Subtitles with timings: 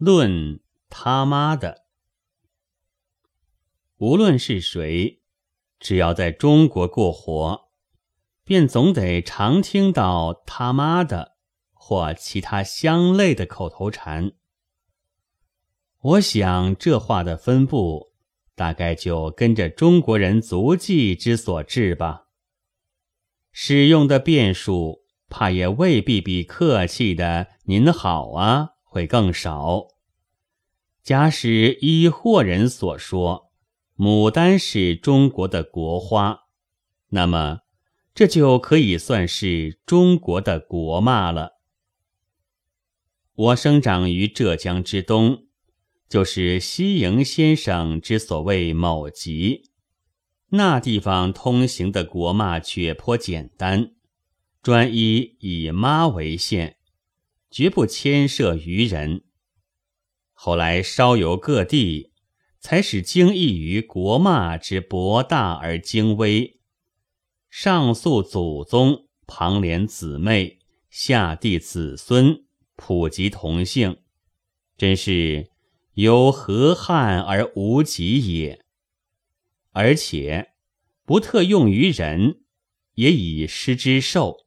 [0.00, 1.84] 论他妈的，
[3.98, 5.20] 无论是谁，
[5.78, 7.68] 只要在中国过活，
[8.42, 11.36] 便总得常听到他妈的
[11.74, 14.32] 或其他相类的口头禅。
[16.00, 18.14] 我想这话的分布，
[18.54, 22.28] 大概就跟着中国人足迹之所致吧。
[23.52, 29.86] 使用的变数，怕也未必比客气的“您好啊”会更少。
[31.02, 33.52] 假使依霍人所说，
[33.96, 36.40] 牡丹是中国的国花，
[37.10, 37.60] 那么
[38.12, 41.60] 这就可以算是中国的国骂了。
[43.34, 45.46] 我生长于浙江之东。
[46.08, 49.70] 就是西营先生之所谓某集，
[50.48, 53.92] 那地方通行的国骂却颇简单，
[54.60, 56.78] 专一以妈为限，
[57.50, 59.24] 绝不牵涉于人。
[60.32, 62.12] 后来稍游各地，
[62.58, 66.60] 才使惊异于国骂之博大而精微，
[67.48, 72.44] 上溯祖宗，旁连姊妹，下弟子孙，
[72.76, 73.98] 普及同姓，
[74.76, 75.50] 真是。
[75.94, 78.64] 有何汉而无己也？
[79.72, 80.52] 而且
[81.04, 82.42] 不特用于人，
[82.94, 84.46] 也以失之寿。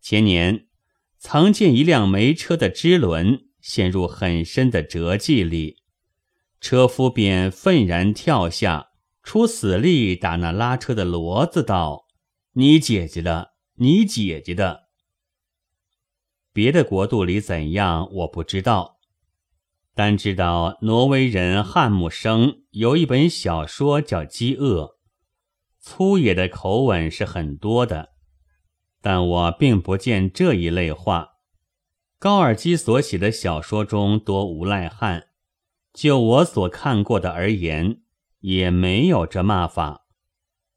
[0.00, 0.65] 前年
[1.28, 5.78] 曾见一辆煤车的支轮陷入很深的折迹里，
[6.60, 8.90] 车夫便愤然跳下，
[9.24, 12.06] 出死力打那拉车的骡子，道
[12.54, 14.84] ：“你姐姐的，你姐姐的。”
[16.54, 18.98] 别的国度里怎样，我不知道。
[19.96, 24.82] 单知道挪威人汉姆生有一本小说叫《饥饿》，
[25.80, 28.10] 粗野的口吻是很多的，
[29.00, 31.34] 但我并不见这一类话。
[32.18, 35.28] 高尔基所写的小说中多无赖汉，
[35.92, 38.00] 就我所看过的而言，
[38.40, 40.06] 也没有这骂法，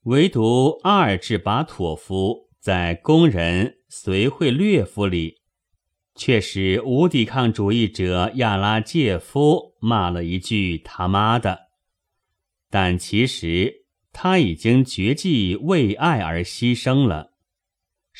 [0.03, 5.39] 唯独阿尔治巴托夫在《工人随会略夫》里。
[6.15, 11.69] 却使无抵抗主义者亚拉介夫骂了一句“他妈的”，
[12.69, 17.31] 但其实他已经绝迹为爱而牺牲了，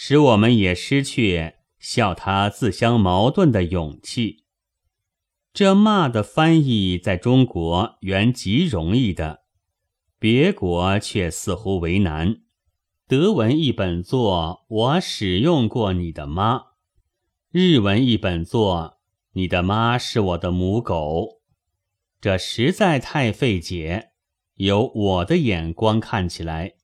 [0.02, 4.46] 使我们也失去笑他自相矛盾的勇气。
[5.52, 9.42] 这骂的翻译在中国原极容易的，
[10.18, 12.38] 别国却似乎为难。
[13.10, 16.62] 德文一本作“我使用过你的妈”。
[17.52, 19.00] 日文一本作，
[19.34, 21.42] 你的妈是我的母狗，
[22.22, 24.12] 这实在太费解。
[24.56, 26.76] 由我的眼光看起来，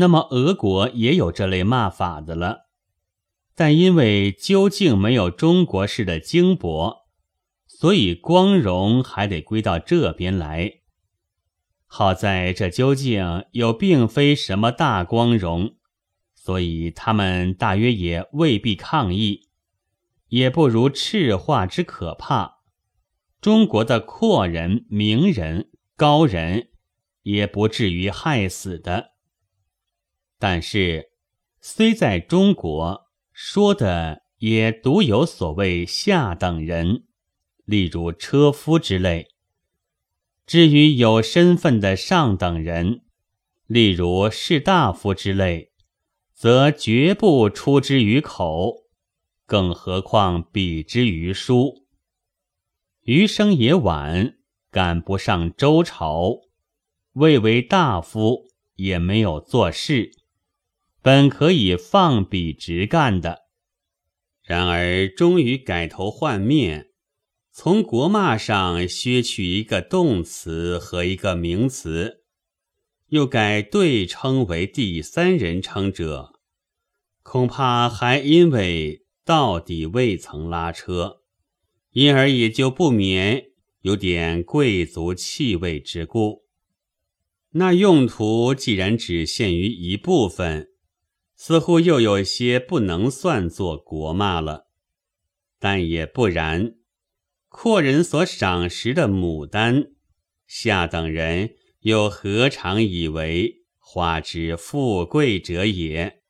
[0.00, 2.68] 那么俄国也有这类骂法的了，
[3.56, 7.08] 但因为究竟没有中国式的精博，
[7.66, 10.74] 所以光荣还得归到这边来。
[11.86, 15.74] 好在这究竟又并非什么大光荣。
[16.34, 19.48] 所以他们大约也未必抗议，
[20.28, 22.60] 也不如赤化之可怕。
[23.40, 26.68] 中国的阔人、名人、高人，
[27.24, 29.17] 也不至于害死的。
[30.38, 31.10] 但是，
[31.60, 37.04] 虽在中国说的也独有所谓下等人，
[37.64, 39.26] 例如车夫之类；
[40.46, 43.02] 至于有身份的上等人，
[43.66, 45.72] 例如士大夫之类。
[46.40, 48.84] 则绝不出之于口，
[49.44, 51.84] 更何况比之于书。
[53.02, 54.38] 余生也晚，
[54.70, 56.42] 赶不上周朝，
[57.14, 58.44] 未为大夫，
[58.76, 60.12] 也没有做事，
[61.00, 63.42] 本可以放笔直干的。
[64.42, 66.88] 然而终于改头换面，
[67.52, 72.24] 从国骂上削去一个动词和一个名词。
[73.08, 76.34] 又改对称为第三人称者，
[77.22, 81.22] 恐怕还因为到底未曾拉车，
[81.92, 83.46] 因而也就不免
[83.80, 86.44] 有点贵族气味之故。
[87.52, 90.68] 那用途既然只限于一部分，
[91.38, 94.66] 似乎又有些不能算作国骂了。
[95.58, 96.74] 但也不然，
[97.48, 99.92] 阔人所赏识的牡丹，
[100.46, 101.54] 下等人。
[101.82, 106.22] 又何尝以为花之富贵者也？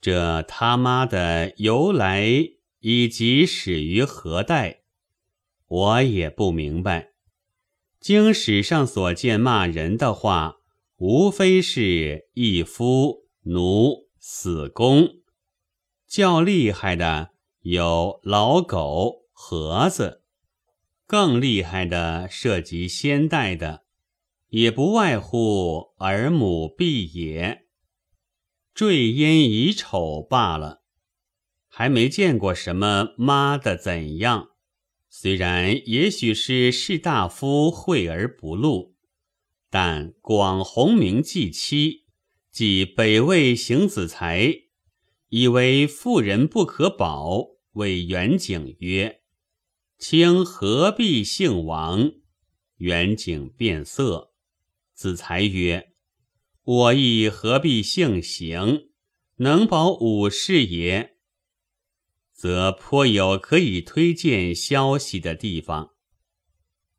[0.00, 2.28] 这他妈的由来
[2.80, 4.80] 以及始于何代，
[5.68, 7.12] 我也不明白。
[8.00, 10.56] 经史上所见骂人的话，
[10.96, 15.20] 无非是一夫奴死公，
[16.06, 20.22] 较厉害的有老狗、盒子。
[21.06, 23.84] 更厉害的，涉及先代的，
[24.48, 27.66] 也不外乎儿母婢也，
[28.72, 30.82] 坠烟已丑罢了，
[31.68, 34.48] 还没见过什么妈的怎样。
[35.10, 38.96] 虽然也许是士大夫讳而不露，
[39.68, 42.03] 但广弘明继妻，
[42.54, 44.66] 即北魏邢子才，
[45.28, 49.22] 以为妇人不可保，谓元景曰。
[49.98, 52.12] 卿何必姓王？
[52.76, 54.34] 远景变色。
[54.92, 55.94] 子才曰
[56.62, 58.84] ：“我亦何必姓邢？
[59.38, 61.16] 能保武士也，
[62.32, 65.90] 则颇有可以推荐消息的地方。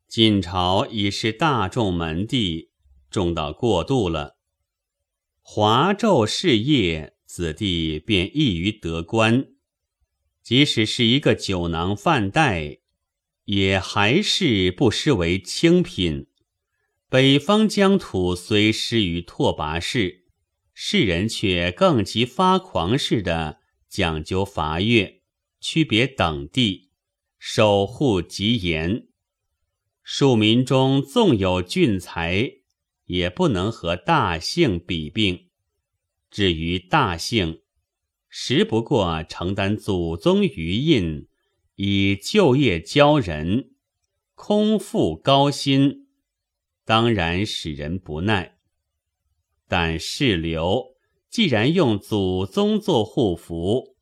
[0.06, 2.72] 晋朝已是大众门第，
[3.10, 4.35] 重到过度了。
[5.48, 9.46] 华胄事业，子弟便易于得官。
[10.42, 12.78] 即使是一个酒囊饭袋。”
[13.46, 16.26] 也还是不失为清品。
[17.08, 20.24] 北方疆土虽失于拓跋氏，
[20.74, 25.22] 世人却更其发狂似的讲究伐越，
[25.60, 26.90] 区别等地，
[27.38, 29.06] 守护极严。
[30.02, 32.55] 庶民中纵有俊才，
[33.06, 35.48] 也不能和大姓比并。
[36.30, 37.62] 至于大姓，
[38.28, 41.26] 实不过承担祖宗余印。
[41.78, 43.72] 以就业教人，
[44.34, 46.06] 空腹高薪，
[46.86, 48.56] 当然使人不耐。
[49.68, 50.94] 但世流
[51.28, 53.94] 既然用祖宗做护符，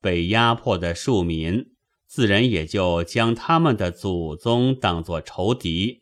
[0.00, 1.72] 被压迫的庶民
[2.04, 5.99] 自然也就将他们的祖宗当作仇敌。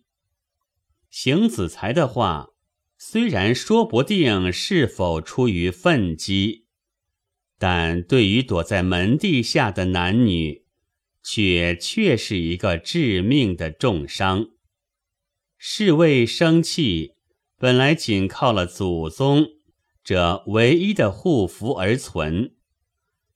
[1.11, 2.49] 邢子才的话，
[2.97, 6.67] 虽然说不定是否出于愤激，
[7.59, 10.67] 但对于躲在门地下的男女。
[11.21, 14.47] 却却是一个致命的重伤。
[15.59, 17.17] 侍卫生气，
[17.59, 19.47] 本来仅靠了祖宗
[20.03, 22.55] 这唯一的护符而存，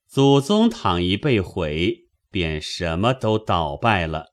[0.07, 4.33] 祖宗倘一被毁，便什么都倒败了。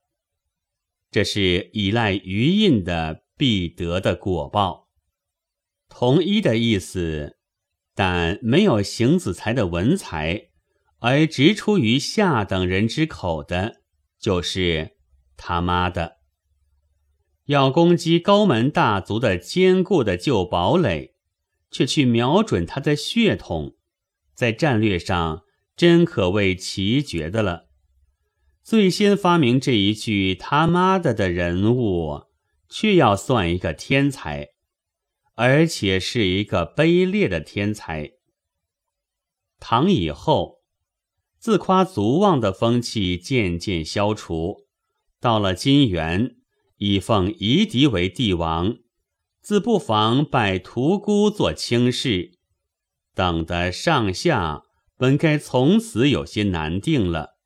[1.12, 4.89] 这是依赖余印的必得的果报。
[5.88, 7.38] 同一的意思，
[7.95, 10.50] 但没有邢子才的文才。
[11.00, 13.77] 而直出于下等人之口的，
[14.19, 14.97] 就是
[15.38, 16.18] 他妈的
[17.45, 21.15] 要攻击高门大族的坚固的旧堡垒，
[21.71, 23.77] 却去瞄准他的血统，
[24.36, 25.44] 在战略上
[25.77, 27.69] 真可谓奇绝的了。
[28.62, 32.25] 最先发明这一句他妈的的人物，
[32.69, 34.50] 却要算一个天才，
[35.36, 38.12] 而且是一个卑劣的天才。
[39.60, 40.60] 唐以后。
[41.42, 44.68] 自夸足望的风气渐渐消除，
[45.21, 46.36] 到了金元，
[46.80, 48.80] 以奉夷狄为帝王，
[49.42, 52.38] 自不妨拜屠姑做卿士，
[53.15, 54.63] 等的上下
[54.98, 57.38] 本该从此有些难定了，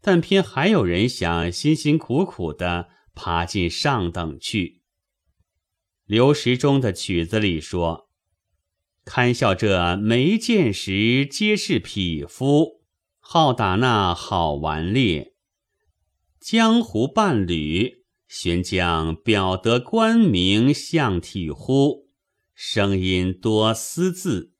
[0.00, 2.88] 但偏还有人想辛辛苦苦的
[3.22, 4.80] 爬进上等去。
[6.06, 8.08] 刘时中的曲子里说
[9.04, 12.80] ：“堪笑这没见时皆是匹夫。”
[13.20, 15.34] 好打那好顽劣，
[16.40, 22.08] 江湖伴侣，悬将表得官名相体乎？
[22.54, 24.54] 声音多私字，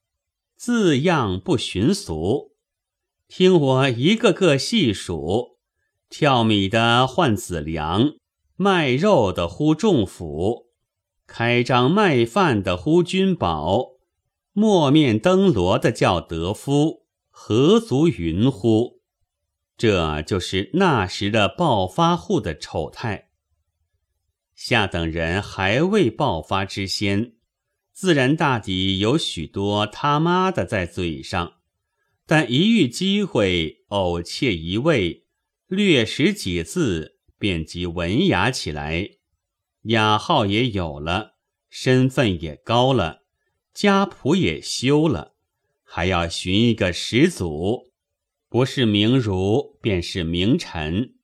[0.55, 2.53] 字样不寻俗。
[3.27, 5.59] 听我一个个细数：
[6.09, 8.13] 跳米的换子良，
[8.63, 10.67] 卖肉的呼仲甫，
[11.27, 13.93] 开张卖饭的呼君宝，
[14.53, 17.07] 磨面灯罗的叫德夫。
[17.31, 19.01] 何足云乎？
[19.79, 23.31] 这就是那时的暴发户的丑态。
[24.55, 27.37] 下等人还未爆发之先，
[27.95, 31.55] 自然大抵有许多他妈的在嘴上，
[32.27, 35.25] 但一遇机会，偶窃一味，
[35.67, 39.13] 略识几字，便即文雅起来，
[39.85, 41.37] 雅号也有了，
[41.71, 43.23] 身份也高了，
[43.73, 45.33] 家谱也修了。
[45.83, 47.91] 还要寻一个始祖，
[48.51, 51.15] 不是名儒便是名臣，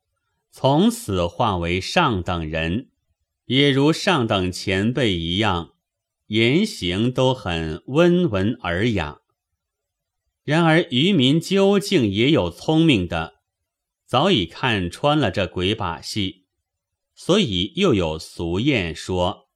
[0.50, 2.88] 从此化为上等人，
[3.44, 5.74] 也如上等前辈一样，
[6.28, 9.20] 言行都很温文尔雅。
[10.44, 13.35] 然而渔民究竟也有聪明的，
[14.06, 16.46] 早已看穿了这鬼把戏，
[17.14, 19.48] 所以又有俗谚说：“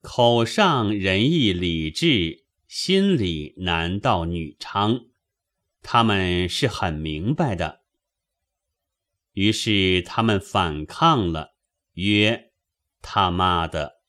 [0.00, 5.06] 口上仁义礼智。”心里难道女娼，
[5.82, 7.82] 他们是很明白的。
[9.32, 11.54] 于是他们反抗了，
[11.94, 12.50] 曰
[13.00, 14.00] ：“他妈的！”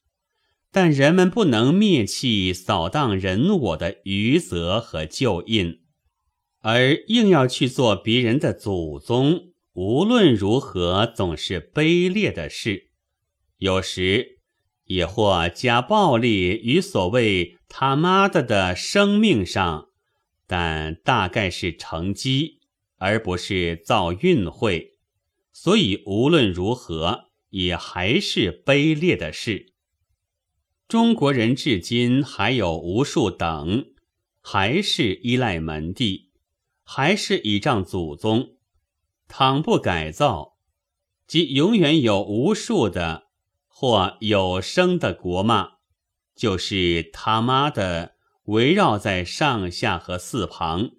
[0.72, 5.84] 但人们不能灭弃扫荡人我的余泽和旧印，
[6.60, 9.54] 而硬要去做别人的祖宗。
[9.78, 12.90] 无论如何，总是卑劣的事。
[13.58, 14.40] 有时
[14.86, 16.32] 也或加暴力
[16.64, 19.90] 于所谓他妈的的生命上，
[20.48, 22.62] 但大概是乘机，
[22.98, 24.96] 而不是造运会。
[25.54, 29.74] 所以无论如何，也还是卑劣的事。
[30.88, 33.86] 中国人至今还有无数等，
[34.42, 36.32] 还是依赖门第，
[36.84, 38.57] 还是倚仗祖宗。
[39.28, 40.58] 倘不改造，
[41.28, 43.28] 即永远有无数的
[43.68, 45.74] 或有声的国骂，
[46.36, 48.16] 就是他妈的
[48.46, 50.92] 围绕在上下和四旁，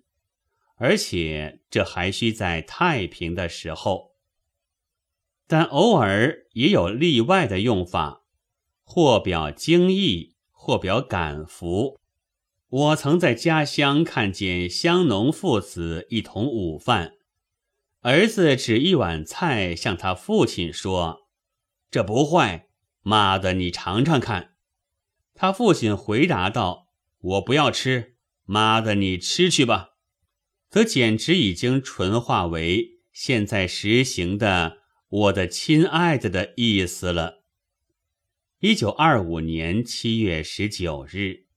[0.76, 4.12] 而且这还需在太平的时候。
[5.46, 8.22] 但偶尔也有例外的用法，
[8.84, 11.98] 或表惊异，或表感服。
[12.68, 17.14] 我曾在家乡看见乡农父子一同午饭。
[18.02, 21.28] 儿子指一碗菜向他父亲说
[21.90, 22.68] ：“这不坏，
[23.02, 24.54] 妈的，你尝尝看。”
[25.34, 26.86] 他父亲回答道
[27.18, 29.90] ：“我不要吃，妈的，你吃去吧。”
[30.70, 34.78] 则简直已经纯化为现在实行的
[35.08, 37.42] “我的亲爱的”的意思了。
[38.60, 41.47] 一九二五年七月十九日。